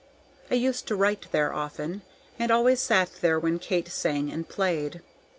I 0.49 0.55
used 0.55 0.87
to 0.87 0.95
write 0.95 1.27
there 1.31 1.53
often, 1.53 2.01
and 2.39 2.49
always 2.49 2.79
sat 2.79 3.11
there 3.21 3.37
when 3.39 3.59
Kate 3.59 3.87
sang 3.89 4.31
and 4.31 4.49
played. 4.49 5.03